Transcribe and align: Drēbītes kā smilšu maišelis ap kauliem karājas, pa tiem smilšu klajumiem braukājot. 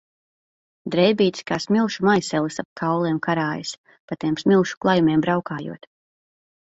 Drēbītes 0.95 1.43
kā 1.51 1.57
smilšu 1.65 2.07
maišelis 2.09 2.57
ap 2.63 2.69
kauliem 2.83 3.19
karājas, 3.29 3.75
pa 4.13 4.19
tiem 4.25 4.43
smilšu 4.45 4.81
klajumiem 4.87 5.27
braukājot. 5.29 5.91